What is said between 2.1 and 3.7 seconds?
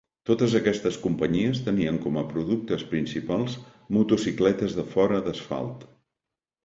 a productes principals